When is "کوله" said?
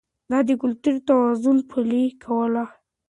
2.23-2.63